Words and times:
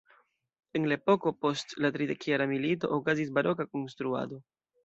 En 0.79 0.87
la 0.91 0.95
epoko 0.99 1.33
post 1.45 1.75
la 1.85 1.93
tridekjara 1.97 2.49
milito 2.55 2.91
okazis 2.99 3.33
baroka 3.39 3.71
konstruado. 3.77 4.43